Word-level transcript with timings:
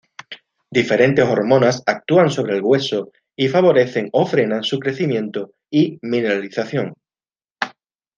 Diferentes 0.77 1.27
hormonas 1.29 1.83
actúan 1.85 2.31
sobre 2.31 2.55
el 2.55 2.63
hueso 2.63 3.11
y 3.35 3.49
favorecen 3.49 4.09
o 4.13 4.25
frenan 4.25 4.63
su 4.63 4.79
crecimiento 4.79 5.53
y 5.69 5.99
mineralización. 6.01 6.95